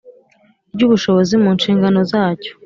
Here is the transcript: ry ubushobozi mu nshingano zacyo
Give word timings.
ry 0.73 0.81
ubushobozi 0.87 1.33
mu 1.43 1.49
nshingano 1.57 1.99
zacyo 2.11 2.51